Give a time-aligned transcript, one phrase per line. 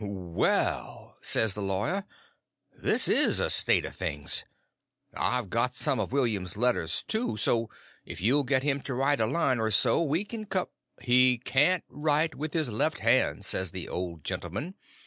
[0.03, 2.05] "Well!" says the lawyer,
[2.73, 4.43] "this is a state of things.
[5.13, 7.69] I've got some of William's letters, too; so
[8.03, 10.69] if you'll get him to write a line or so we can com—"
[11.03, 14.73] "He can't write with his left hand," says the old gentleman.